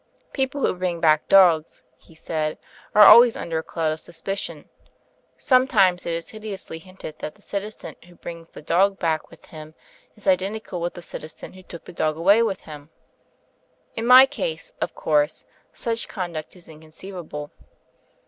"People 0.33 0.61
who 0.61 0.73
bring 0.73 0.99
back 0.99 1.29
dogs/' 1.29 1.83
he 1.95 2.15
said, 2.15 2.57
"are 2.95 3.05
always 3.05 3.35
imder 3.35 3.59
a 3.59 3.61
cloud 3.61 3.91
of 3.91 3.99
suspicion. 3.99 4.67
Sometimes 5.37 6.07
it 6.07 6.13
is 6.13 6.31
hideoudy 6.31 6.81
hinted 6.81 7.19
that 7.19 7.35
the 7.35 7.41
citizen 7.43 7.95
who 8.07 8.15
brings 8.15 8.47
the 8.49 8.63
dog 8.63 8.97
back 8.97 9.29
with 9.29 9.45
him 9.45 9.75
is 10.15 10.25
identical 10.25 10.81
with 10.81 10.95
the 10.95 11.03
citizen 11.03 11.53
who 11.53 11.61
took 11.61 11.83
the 11.85 11.93
dog 11.93 12.17
away 12.17 12.41
with 12.41 12.61
him. 12.61 12.89
In 13.95 14.07
my 14.07 14.25
case, 14.25 14.73
of 14.81 14.95
course, 14.95 15.45
such 15.71 16.07
conduct 16.07 16.55
is 16.55 16.67
in 16.67 16.79
conceivable. 16.81 17.51